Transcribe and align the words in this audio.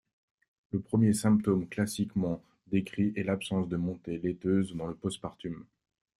Le 0.71 0.79
premier 0.79 1.13
symptôme 1.13 1.69
classiquement 1.69 2.41
décrit 2.65 3.13
est 3.15 3.21
l'absence 3.21 3.67
de 3.69 3.77
montée 3.77 4.17
laiteuse 4.17 4.75
dans 4.75 4.87
le 4.87 4.95
post-partum. 4.95 5.67